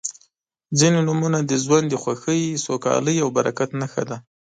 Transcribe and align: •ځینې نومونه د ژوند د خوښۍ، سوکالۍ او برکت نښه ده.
•ځینې 0.77 0.99
نومونه 1.07 1.39
د 1.49 1.51
ژوند 1.63 1.85
د 1.89 1.95
خوښۍ، 2.03 2.41
سوکالۍ 2.65 3.17
او 3.23 3.29
برکت 3.37 3.69
نښه 3.81 4.03
ده. 4.09 4.17